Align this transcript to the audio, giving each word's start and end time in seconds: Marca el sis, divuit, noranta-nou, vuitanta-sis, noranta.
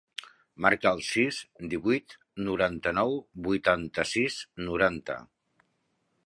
Marca 0.65 0.93
el 0.95 1.01
sis, 1.07 1.41
divuit, 1.73 2.15
noranta-nou, 2.47 3.13
vuitanta-sis, 3.49 4.39
noranta. 4.71 5.21